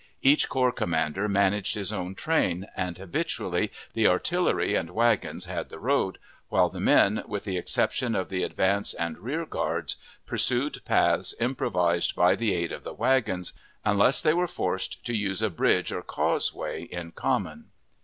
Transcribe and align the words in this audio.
Each 0.23 0.49
corps 0.49 0.71
commander 0.71 1.27
managed 1.27 1.75
his 1.75 1.93
own 1.93 2.15
train; 2.15 2.65
and 2.75 2.97
habitually 2.97 3.71
the 3.93 4.07
artillery 4.07 4.73
and 4.73 4.89
wagons 4.89 5.45
had 5.45 5.69
the 5.69 5.77
road, 5.77 6.17
while 6.49 6.69
the 6.69 6.79
men, 6.79 7.21
with 7.27 7.43
the 7.43 7.55
exception 7.55 8.15
of 8.15 8.29
the 8.29 8.41
advance 8.41 8.95
and 8.95 9.19
rear 9.19 9.45
guards, 9.45 9.97
pursued 10.25 10.83
paths 10.85 11.35
improvised 11.39 12.15
by 12.15 12.33
the 12.35 12.51
aide 12.55 12.71
of 12.71 12.81
the 12.83 12.93
wagons, 12.93 13.53
unless 13.85 14.23
they 14.23 14.33
were 14.33 14.47
forced 14.47 15.05
to 15.05 15.15
use 15.15 15.43
a 15.43 15.51
bridge 15.51 15.91
or 15.91 16.01
causeway 16.01 16.81
in 16.85 17.11
common. 17.11 17.65